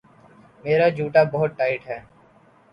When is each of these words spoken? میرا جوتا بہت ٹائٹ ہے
میرا 0.63 0.87
جوتا 0.89 1.23
بہت 1.31 1.51
ٹائٹ 1.57 1.87
ہے 1.87 1.99